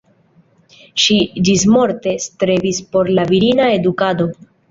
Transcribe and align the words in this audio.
Ŝi 1.03 1.17
ĝismorte 1.49 2.15
strebis 2.25 2.81
por 2.95 3.13
la 3.19 3.27
virina 3.35 3.71
edukado. 3.77 4.29